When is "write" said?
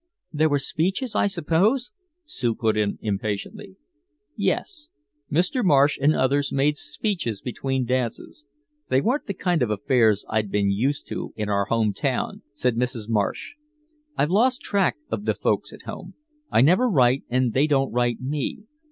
16.89-17.23, 17.93-18.19